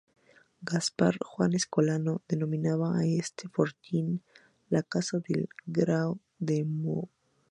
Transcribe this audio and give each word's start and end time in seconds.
Gaspar 0.63 1.19
Juan 1.23 1.53
Escolano, 1.53 2.23
denominaba 2.27 2.97
a 2.97 3.05
este 3.05 3.49
fortín 3.49 4.23
"la 4.71 4.81
casa 4.81 5.19
del 5.19 5.47
Grao 5.67 6.17
de 6.39 6.63
Murviedro". 6.63 7.09